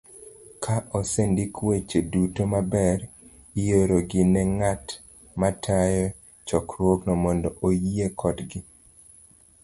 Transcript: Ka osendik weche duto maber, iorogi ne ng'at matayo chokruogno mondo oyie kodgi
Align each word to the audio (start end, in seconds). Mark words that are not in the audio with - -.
Ka 0.63 0.75
osendik 0.99 1.53
weche 1.67 1.99
duto 2.11 2.43
maber, 2.53 2.99
iorogi 3.65 4.21
ne 4.33 4.41
ng'at 4.57 4.85
matayo 5.39 6.05
chokruogno 6.47 7.13
mondo 7.23 7.49
oyie 7.67 8.07
kodgi 8.19 8.59